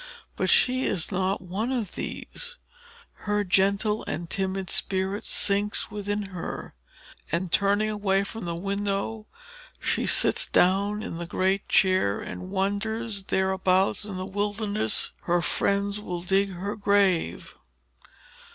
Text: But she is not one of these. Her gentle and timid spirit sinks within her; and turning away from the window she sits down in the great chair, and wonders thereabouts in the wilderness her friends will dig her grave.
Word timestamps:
But 0.35 0.49
she 0.49 0.85
is 0.85 1.11
not 1.11 1.43
one 1.43 1.71
of 1.71 1.93
these. 1.93 2.57
Her 3.29 3.43
gentle 3.43 4.03
and 4.07 4.27
timid 4.27 4.71
spirit 4.71 5.23
sinks 5.25 5.91
within 5.91 6.23
her; 6.33 6.73
and 7.31 7.51
turning 7.51 7.91
away 7.91 8.23
from 8.23 8.45
the 8.45 8.55
window 8.55 9.27
she 9.79 10.07
sits 10.07 10.49
down 10.49 11.03
in 11.03 11.19
the 11.19 11.27
great 11.27 11.69
chair, 11.69 12.19
and 12.19 12.49
wonders 12.49 13.25
thereabouts 13.25 14.03
in 14.03 14.17
the 14.17 14.25
wilderness 14.25 15.11
her 15.25 15.39
friends 15.43 15.99
will 16.01 16.23
dig 16.23 16.49
her 16.53 16.75
grave. 16.75 17.53